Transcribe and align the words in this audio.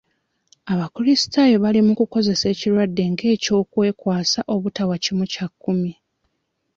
Abakulisitayo 0.73 1.55
bali 1.63 1.79
mu 1.87 1.93
kukozesa 1.99 2.47
kirwadde 2.59 3.03
ng'ekyokwekwaasa 3.11 4.39
obutawa 4.55 4.95
kimu 5.03 5.25
kya 5.31 5.47
kkumi. 5.51 5.91